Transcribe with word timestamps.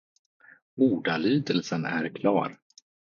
Ordalydelsen 0.75 1.85
är 1.85 2.09
klar. 2.15 2.57